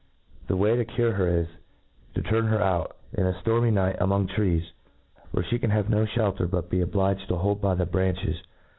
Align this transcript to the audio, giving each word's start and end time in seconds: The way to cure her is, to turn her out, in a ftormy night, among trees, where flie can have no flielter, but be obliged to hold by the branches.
The 0.47 0.55
way 0.57 0.75
to 0.75 0.83
cure 0.83 1.11
her 1.11 1.27
is, 1.27 1.47
to 2.15 2.23
turn 2.23 2.45
her 2.45 2.59
out, 2.59 2.97
in 3.13 3.23
a 3.27 3.33
ftormy 3.33 3.71
night, 3.71 3.97
among 3.99 4.25
trees, 4.29 4.63
where 5.31 5.43
flie 5.47 5.59
can 5.59 5.69
have 5.69 5.91
no 5.91 6.07
flielter, 6.07 6.49
but 6.49 6.71
be 6.71 6.81
obliged 6.81 7.27
to 7.27 7.35
hold 7.35 7.61
by 7.61 7.75
the 7.75 7.85
branches. 7.85 8.41